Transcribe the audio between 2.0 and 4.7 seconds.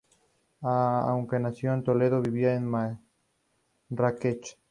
vivía en Marrakech.